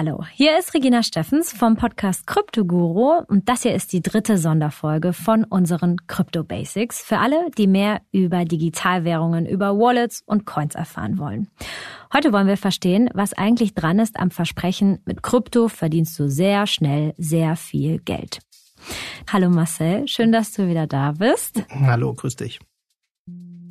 [0.00, 5.12] Hallo, hier ist Regina Steffens vom Podcast Kryptoguru und das hier ist die dritte Sonderfolge
[5.12, 11.18] von unseren Crypto Basics für alle, die mehr über Digitalwährungen, über Wallets und Coins erfahren
[11.18, 11.48] wollen.
[12.12, 16.68] Heute wollen wir verstehen, was eigentlich dran ist am Versprechen, mit Krypto verdienst du sehr
[16.68, 18.38] schnell sehr viel Geld.
[19.32, 21.64] Hallo Marcel, schön, dass du wieder da bist.
[21.70, 22.60] Hallo, grüß dich.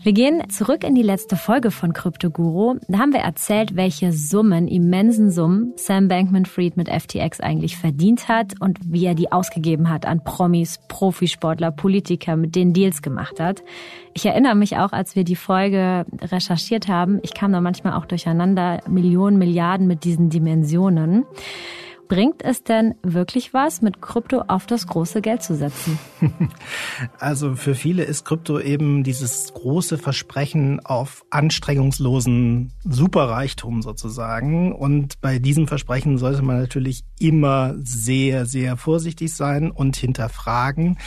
[0.08, 2.80] Wir gehen zurück in die letzte Folge von Crypto Guru.
[2.88, 8.54] Da haben wir erzählt, welche Summen, immensen Summen Sam Bankman-Fried mit FTX eigentlich verdient hat
[8.62, 13.64] und wie er die ausgegeben hat an Promis, Profisportler, Politiker, mit denen Deals gemacht hat.
[14.14, 18.06] Ich erinnere mich auch, als wir die Folge recherchiert haben, ich kam da manchmal auch
[18.06, 21.26] durcheinander, Millionen, Milliarden mit diesen Dimensionen.
[22.08, 26.00] Bringt es denn wirklich was, mit Krypto auf das große Geld zu setzen?
[27.20, 34.74] Also für viele ist Krypto eben dieses große Versprechen auf anstrengungslosen Superreichtum sozusagen.
[34.74, 40.98] Und bei diesem Versprechen sollte man natürlich immer sehr, sehr vorsichtig sein und hinterfragen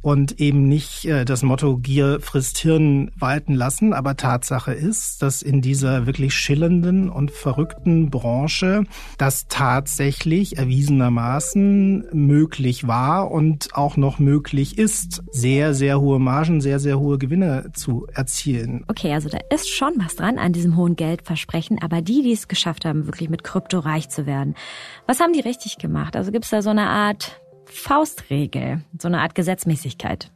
[0.00, 3.92] und eben nicht äh, das Motto Gier frisst Hirn walten lassen.
[3.92, 8.84] Aber Tatsache ist, dass in dieser wirklich schillernden und verrückten Branche
[9.18, 16.78] das tatsächlich erwiesenermaßen möglich war und auch noch möglich ist, sehr, sehr hohe Margen, sehr,
[16.78, 18.84] sehr hohe Gewinne zu erzielen.
[18.88, 22.48] Okay, also da ist schon was dran an diesem hohen Geldversprechen, aber die, die es
[22.48, 24.54] geschafft haben, wirklich mit Krypto reich zu werden,
[25.06, 26.16] was haben die richtig gemacht?
[26.16, 30.30] Also gibt es da so eine Art Faustregel, so eine Art Gesetzmäßigkeit?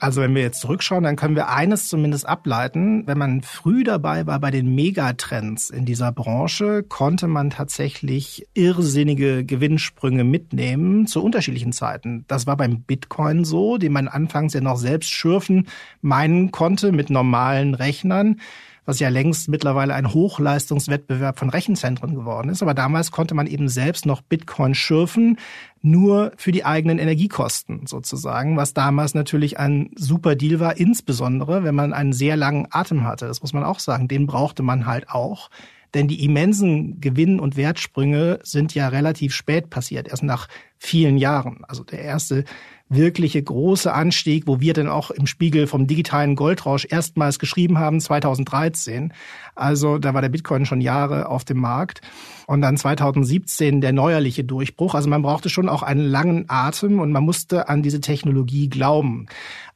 [0.00, 3.06] Also wenn wir jetzt zurückschauen, dann können wir eines zumindest ableiten.
[3.06, 9.44] Wenn man früh dabei war bei den Megatrends in dieser Branche, konnte man tatsächlich irrsinnige
[9.44, 12.24] Gewinnsprünge mitnehmen zu unterschiedlichen Zeiten.
[12.28, 15.68] Das war beim Bitcoin so, den man anfangs ja noch selbst schürfen
[16.00, 18.40] meinen konnte mit normalen Rechnern
[18.84, 22.62] was ja längst mittlerweile ein Hochleistungswettbewerb von Rechenzentren geworden ist.
[22.62, 25.38] Aber damals konnte man eben selbst noch Bitcoin schürfen,
[25.82, 31.74] nur für die eigenen Energiekosten sozusagen, was damals natürlich ein super Deal war, insbesondere wenn
[31.74, 33.26] man einen sehr langen Atem hatte.
[33.26, 34.08] Das muss man auch sagen.
[34.08, 35.50] Den brauchte man halt auch.
[35.94, 40.46] Denn die immensen Gewinn- und Wertsprünge sind ja relativ spät passiert, erst nach
[40.78, 41.64] vielen Jahren.
[41.66, 42.44] Also der erste
[42.90, 48.00] wirkliche große Anstieg, wo wir dann auch im Spiegel vom digitalen Goldrausch erstmals geschrieben haben,
[48.00, 49.12] 2013.
[49.54, 52.02] Also da war der Bitcoin schon Jahre auf dem Markt.
[52.46, 54.94] Und dann 2017 der neuerliche Durchbruch.
[54.94, 59.26] Also man brauchte schon auch einen langen Atem und man musste an diese Technologie glauben.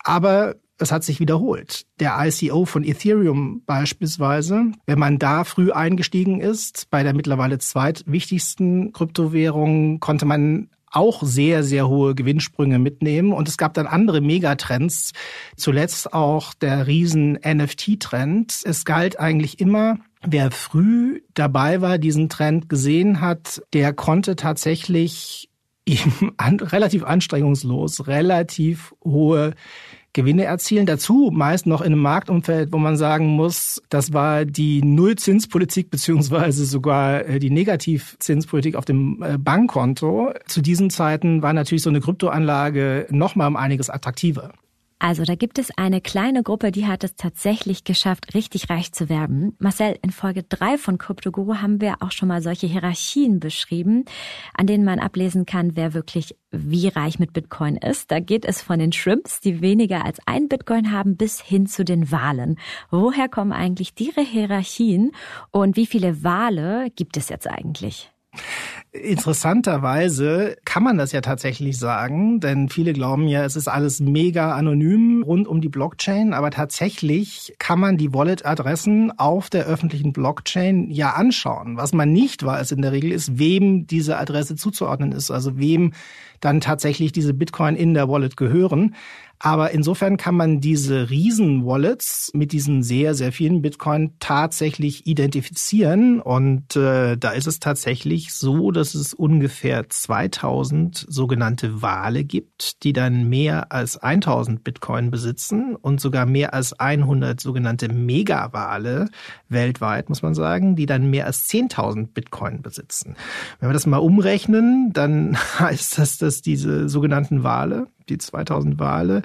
[0.02, 1.86] Aber es hat sich wiederholt.
[2.00, 8.92] Der ICO von Ethereum beispielsweise, wenn man da früh eingestiegen ist, bei der mittlerweile zweitwichtigsten
[8.92, 13.32] Kryptowährung, konnte man auch sehr, sehr hohe Gewinnsprünge mitnehmen.
[13.32, 15.12] Und es gab dann andere Megatrends,
[15.56, 18.62] zuletzt auch der riesen NFT-Trend.
[18.64, 25.48] Es galt eigentlich immer, wer früh dabei war, diesen Trend gesehen hat, der konnte tatsächlich
[25.86, 29.54] eben an, relativ anstrengungslos, relativ hohe
[30.14, 30.86] Gewinne erzielen.
[30.86, 36.64] Dazu meist noch in einem Marktumfeld, wo man sagen muss, das war die Nullzinspolitik beziehungsweise
[36.64, 40.32] sogar äh, die Negativzinspolitik auf dem äh, Bankkonto.
[40.46, 44.52] Zu diesen Zeiten war natürlich so eine Kryptoanlage noch mal um einiges attraktiver.
[44.98, 49.08] Also da gibt es eine kleine Gruppe, die hat es tatsächlich geschafft, richtig reich zu
[49.08, 49.56] werden.
[49.58, 54.04] Marcel, in Folge 3 von CryptoGuru haben wir auch schon mal solche Hierarchien beschrieben,
[54.54, 58.10] an denen man ablesen kann, wer wirklich wie reich mit Bitcoin ist.
[58.10, 61.84] Da geht es von den Shrimps, die weniger als ein Bitcoin haben, bis hin zu
[61.84, 62.58] den Walen.
[62.90, 65.12] Woher kommen eigentlich ihre Hierarchien
[65.50, 68.10] und wie viele Wale gibt es jetzt eigentlich?
[68.94, 74.54] Interessanterweise kann man das ja tatsächlich sagen, denn viele glauben ja, es ist alles mega
[74.54, 80.92] anonym rund um die Blockchain, aber tatsächlich kann man die Wallet-Adressen auf der öffentlichen Blockchain
[80.92, 81.76] ja anschauen.
[81.76, 85.92] Was man nicht weiß in der Regel ist, wem diese Adresse zuzuordnen ist, also wem
[86.38, 88.94] dann tatsächlich diese Bitcoin in der Wallet gehören.
[89.38, 96.20] Aber insofern kann man diese Riesen-Wallets mit diesen sehr, sehr vielen Bitcoin tatsächlich identifizieren.
[96.20, 102.92] Und äh, da ist es tatsächlich so, dass es ungefähr 2000 sogenannte Wale gibt, die
[102.92, 109.08] dann mehr als 1000 Bitcoin besitzen und sogar mehr als 100 sogenannte Megawale
[109.48, 113.16] weltweit, muss man sagen, die dann mehr als 10.000 Bitcoin besitzen.
[113.60, 119.22] Wenn wir das mal umrechnen, dann heißt das, dass diese sogenannten Wale die 2000 Wale,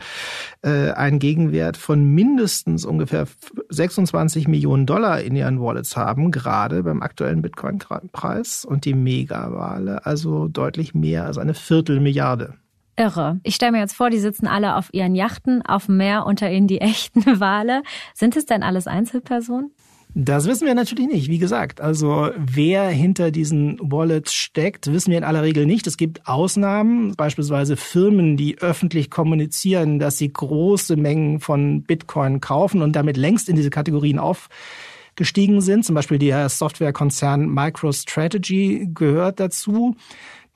[0.62, 3.28] äh, einen Gegenwert von mindestens ungefähr
[3.70, 10.48] 26 Millionen Dollar in ihren Wallets haben, gerade beim aktuellen Bitcoin-Preis und die Megawale also
[10.48, 12.56] deutlich mehr als eine Viertelmilliarde.
[13.00, 13.40] Irre.
[13.44, 16.52] Ich stelle mir jetzt vor, die sitzen alle auf ihren Yachten auf dem Meer, unter
[16.52, 17.84] ihnen die echten Wale.
[18.14, 19.72] Sind es denn alles Einzelpersonen?
[20.16, 21.30] Das wissen wir natürlich nicht.
[21.30, 25.86] Wie gesagt, also wer hinter diesen Wallets steckt, wissen wir in aller Regel nicht.
[25.86, 32.82] Es gibt Ausnahmen, beispielsweise Firmen, die öffentlich kommunizieren, dass sie große Mengen von Bitcoin kaufen
[32.82, 35.86] und damit längst in diese Kategorien aufgestiegen sind.
[35.86, 39.96] Zum Beispiel der Softwarekonzern MicroStrategy gehört dazu.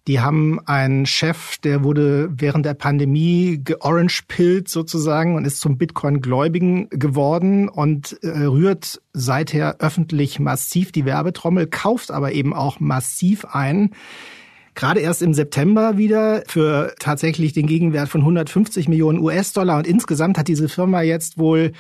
[0.08, 6.90] Die haben einen Chef, der wurde während der Pandemie georange-pillt sozusagen und ist zum Bitcoin-Gläubigen
[6.90, 13.92] geworden und äh, rührt seither öffentlich massiv die Werbetrommel, kauft aber eben auch massiv ein.
[14.76, 20.38] Gerade erst im September wieder für tatsächlich den Gegenwert von 150 Millionen US-Dollar und insgesamt
[20.38, 21.72] hat diese Firma jetzt wohl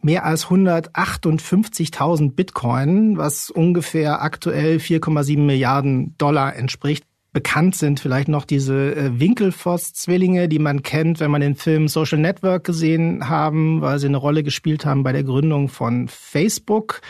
[0.00, 7.04] mehr als 158.000 Bitcoin, was ungefähr aktuell 4,7 Milliarden Dollar entspricht.
[7.32, 12.18] Bekannt sind vielleicht noch diese äh, Winkelfoss-Zwillinge, die man kennt, wenn man den Film Social
[12.18, 17.00] Network gesehen haben, weil sie eine Rolle gespielt haben bei der Gründung von Facebook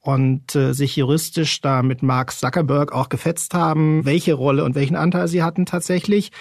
[0.00, 4.96] und äh, sich juristisch da mit Mark Zuckerberg auch gefetzt haben, welche Rolle und welchen
[4.96, 6.32] Anteil sie hatten tatsächlich.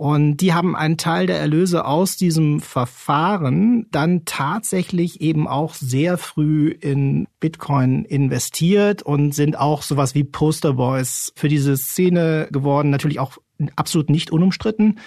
[0.00, 6.16] Und die haben einen Teil der Erlöse aus diesem Verfahren dann tatsächlich eben auch sehr
[6.16, 12.88] früh in Bitcoin investiert und sind auch sowas wie Posterboys für diese Szene geworden.
[12.88, 13.36] Natürlich auch
[13.76, 14.98] absolut nicht unumstritten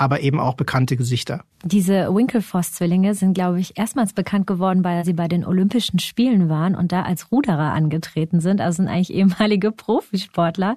[0.00, 1.44] aber eben auch bekannte Gesichter.
[1.62, 6.74] Diese Winklevoss-Zwillinge sind, glaube ich, erstmals bekannt geworden, weil sie bei den Olympischen Spielen waren
[6.74, 8.62] und da als Ruderer angetreten sind.
[8.62, 10.76] Also sind eigentlich ehemalige Profisportler.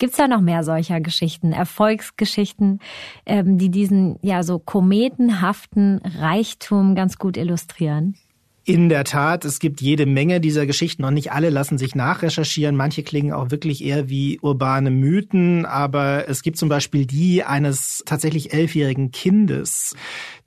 [0.00, 2.80] Gibt es da noch mehr solcher Geschichten, Erfolgsgeschichten,
[3.26, 8.16] ähm, die diesen ja so kometenhaften Reichtum ganz gut illustrieren?
[8.66, 12.76] In der Tat, es gibt jede Menge dieser Geschichten und nicht alle lassen sich nachrecherchieren.
[12.76, 18.02] Manche klingen auch wirklich eher wie urbane Mythen, aber es gibt zum Beispiel die eines
[18.06, 19.94] tatsächlich elfjährigen Kindes,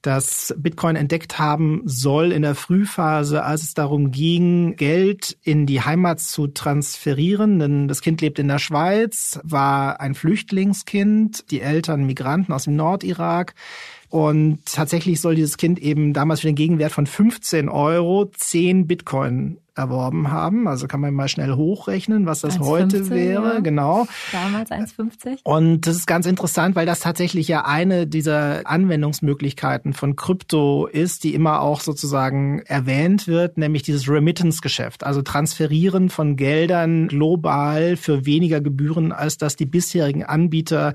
[0.08, 5.82] das Bitcoin entdeckt haben soll in der Frühphase, als es darum ging, Geld in die
[5.82, 7.60] Heimat zu transferieren.
[7.60, 12.76] Denn das Kind lebt in der Schweiz, war ein Flüchtlingskind, die Eltern Migranten aus dem
[12.76, 13.54] Nordirak.
[14.10, 19.58] Und tatsächlich soll dieses Kind eben damals für den Gegenwert von 15 Euro 10 Bitcoin
[19.78, 20.68] erworben haben.
[20.68, 23.54] Also kann man mal schnell hochrechnen, was das 1, heute 15, wäre.
[23.56, 23.60] Ja.
[23.60, 24.08] Genau.
[24.32, 25.40] Damals 1,50.
[25.44, 31.24] Und das ist ganz interessant, weil das tatsächlich ja eine dieser Anwendungsmöglichkeiten von Krypto ist,
[31.24, 35.04] die immer auch sozusagen erwähnt wird, nämlich dieses Remittance-Geschäft.
[35.04, 40.94] Also Transferieren von Geldern global für weniger Gebühren, als das die bisherigen Anbieter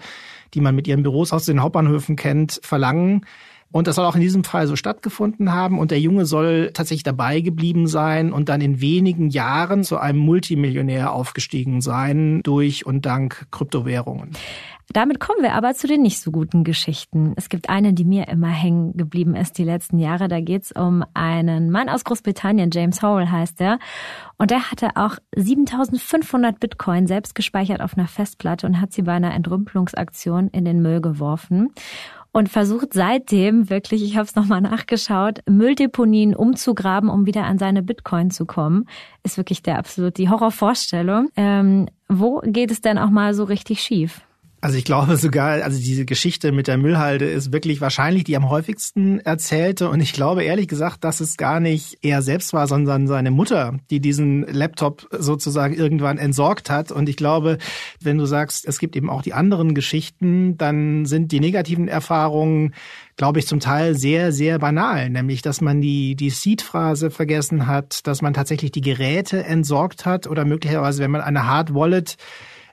[0.54, 3.26] die man mit ihren Büros aus den Hauptbahnhöfen kennt, verlangen.
[3.72, 5.78] Und das soll auch in diesem Fall so stattgefunden haben.
[5.78, 10.18] Und der Junge soll tatsächlich dabei geblieben sein und dann in wenigen Jahren zu einem
[10.18, 14.30] Multimillionär aufgestiegen sein durch und dank Kryptowährungen.
[14.92, 17.32] Damit kommen wir aber zu den nicht so guten Geschichten.
[17.36, 20.28] Es gibt eine, die mir immer hängen geblieben ist die letzten Jahre.
[20.28, 23.78] Da geht es um einen Mann aus Großbritannien, James Howell heißt er.
[24.36, 29.12] Und der hatte auch 7500 Bitcoin selbst gespeichert auf einer Festplatte und hat sie bei
[29.12, 31.70] einer Entrümpelungsaktion in den Müll geworfen
[32.32, 37.82] und versucht seitdem wirklich, ich habe es nochmal nachgeschaut, Mülldeponien umzugraben, um wieder an seine
[37.82, 38.86] Bitcoin zu kommen.
[39.22, 41.28] Ist wirklich der absolut die Horrorvorstellung.
[41.36, 44.22] Ähm, wo geht es denn auch mal so richtig schief?
[44.62, 48.48] Also ich glaube sogar, also diese Geschichte mit der Müllhalde ist wirklich wahrscheinlich die am
[48.48, 49.90] häufigsten erzählte.
[49.90, 53.76] Und ich glaube ehrlich gesagt, dass es gar nicht er selbst war, sondern seine Mutter,
[53.90, 56.92] die diesen Laptop sozusagen irgendwann entsorgt hat.
[56.92, 57.58] Und ich glaube,
[58.00, 62.72] wenn du sagst, es gibt eben auch die anderen Geschichten, dann sind die negativen Erfahrungen
[63.16, 68.06] glaube ich, zum Teil sehr, sehr banal, nämlich, dass man die, die Seed-Phrase vergessen hat,
[68.06, 72.16] dass man tatsächlich die Geräte entsorgt hat oder möglicherweise, wenn man eine Hard Wallet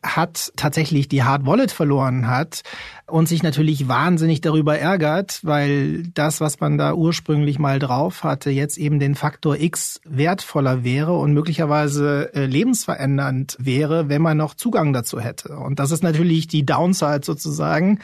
[0.03, 2.61] hat, tatsächlich die Hard Wallet verloren hat
[3.07, 8.49] und sich natürlich wahnsinnig darüber ärgert, weil das, was man da ursprünglich mal drauf hatte,
[8.49, 14.53] jetzt eben den Faktor X wertvoller wäre und möglicherweise äh, lebensverändernd wäre, wenn man noch
[14.53, 15.57] Zugang dazu hätte.
[15.57, 17.99] Und das ist natürlich die Downside sozusagen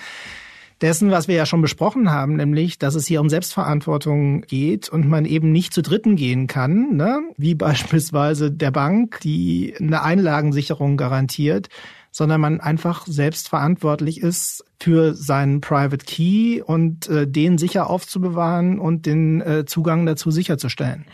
[0.82, 5.08] dessen, was wir ja schon besprochen haben, nämlich, dass es hier um Selbstverantwortung geht und
[5.08, 7.22] man eben nicht zu Dritten gehen kann, ne?
[7.38, 11.70] wie beispielsweise der Bank, die eine Einlagensicherung garantiert,
[12.12, 19.06] sondern man einfach selbstverantwortlich ist für seinen Private Key und äh, den sicher aufzubewahren und
[19.06, 21.06] den äh, Zugang dazu sicherzustellen.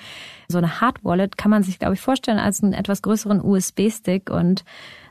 [0.47, 4.29] So eine Hard Wallet kann man sich, glaube ich, vorstellen als einen etwas größeren USB-Stick
[4.29, 4.63] und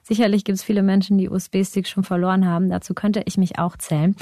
[0.03, 2.71] Sicherlich gibt es viele Menschen, die USB-Sticks schon verloren haben.
[2.71, 4.17] Dazu könnte ich mich auch zählen.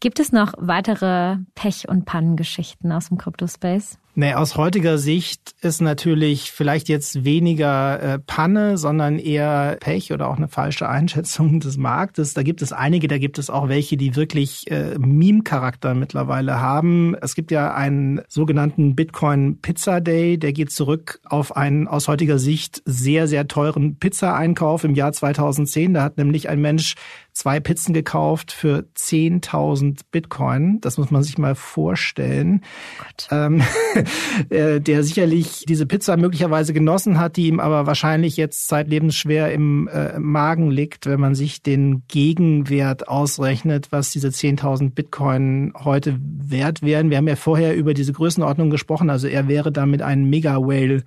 [0.00, 3.98] Gibt es noch weitere Pech- und Pannengeschichten aus dem Crypto-Space?
[4.14, 10.28] Nee, aus heutiger Sicht ist natürlich vielleicht jetzt weniger äh, Panne, sondern eher Pech oder
[10.28, 12.34] auch eine falsche Einschätzung des Marktes.
[12.34, 17.16] Da gibt es einige, da gibt es auch welche, die wirklich äh, Meme-Charakter mittlerweile haben.
[17.22, 22.38] Es gibt ja einen sogenannten Bitcoin Pizza Day, der geht zurück auf einen aus heutiger
[22.38, 25.94] Sicht sehr, sehr teuren Pizza-Einkauf im Jahr 2010.
[25.94, 26.96] Da hat nämlich ein Mensch
[27.32, 30.82] zwei Pizzen gekauft für 10.000 Bitcoin.
[30.82, 32.62] Das muss man sich mal vorstellen.
[33.30, 33.62] Ähm,
[33.94, 34.01] äh,
[34.50, 39.88] der sicherlich diese Pizza möglicherweise genossen hat, die ihm aber wahrscheinlich jetzt zeitlebens schwer im
[39.88, 46.82] äh, Magen liegt, wenn man sich den Gegenwert ausrechnet, was diese 10.000 Bitcoin heute wert
[46.82, 47.10] wären.
[47.10, 49.10] Wir haben ja vorher über diese Größenordnung gesprochen.
[49.10, 51.04] Also er wäre damit ein Mega-Whale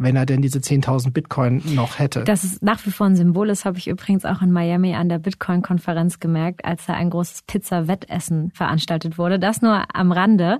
[0.00, 2.24] wenn er denn diese 10.000 Bitcoin noch hätte.
[2.24, 3.48] Das ist nach wie vor ein Symbol.
[3.48, 7.42] Das habe ich übrigens auch in Miami an der Bitcoin-Konferenz gemerkt, als da ein großes
[7.42, 9.38] Pizza-Wettessen veranstaltet wurde.
[9.38, 10.58] Das nur am Rande.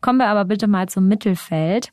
[0.00, 1.92] Kommen wir aber bitte mal zum Mittelfeld.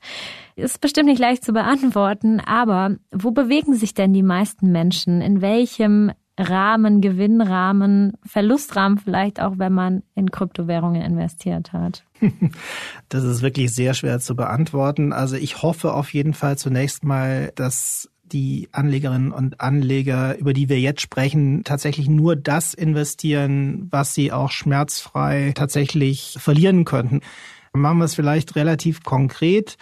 [0.55, 5.21] Ist bestimmt nicht leicht zu beantworten, aber wo bewegen sich denn die meisten Menschen?
[5.21, 12.03] In welchem Rahmen, Gewinnrahmen, Verlustrahmen vielleicht auch, wenn man in Kryptowährungen investiert hat?
[13.09, 15.13] Das ist wirklich sehr schwer zu beantworten.
[15.13, 20.67] Also ich hoffe auf jeden Fall zunächst mal, dass die Anlegerinnen und Anleger, über die
[20.67, 27.21] wir jetzt sprechen, tatsächlich nur das investieren, was sie auch schmerzfrei tatsächlich verlieren könnten.
[27.73, 29.77] Machen wir es vielleicht relativ konkret.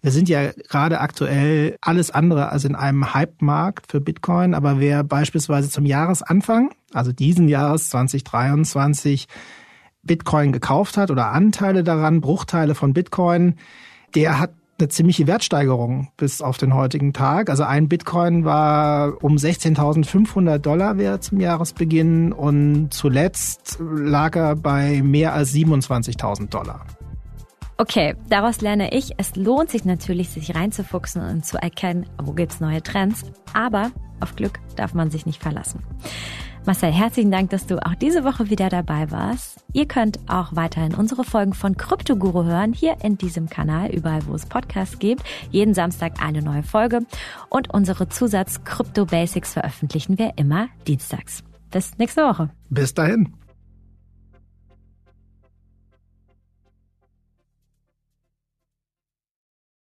[0.00, 5.02] Wir sind ja gerade aktuell alles andere als in einem Hype-Markt für Bitcoin, aber wer
[5.02, 9.26] beispielsweise zum Jahresanfang, also diesen Jahres 2023,
[10.04, 13.56] Bitcoin gekauft hat oder Anteile daran, Bruchteile von Bitcoin,
[14.14, 17.50] der hat eine ziemliche Wertsteigerung bis auf den heutigen Tag.
[17.50, 25.02] Also ein Bitcoin war um 16.500 Dollar wert zum Jahresbeginn und zuletzt lag er bei
[25.02, 26.86] mehr als 27.000 Dollar.
[27.80, 32.58] Okay, daraus lerne ich, es lohnt sich natürlich, sich reinzufuchsen und zu erkennen, wo gibt's
[32.58, 33.22] neue Trends.
[33.54, 35.84] Aber auf Glück darf man sich nicht verlassen.
[36.66, 39.64] Marcel, herzlichen Dank, dass du auch diese Woche wieder dabei warst.
[39.72, 44.34] Ihr könnt auch weiterhin unsere Folgen von Kryptoguru hören, hier in diesem Kanal, überall wo
[44.34, 45.22] es Podcasts gibt.
[45.52, 47.02] Jeden Samstag eine neue Folge.
[47.48, 51.44] Und unsere Zusatz Krypto Basics veröffentlichen wir immer dienstags.
[51.70, 52.50] Bis nächste Woche.
[52.70, 53.37] Bis dahin.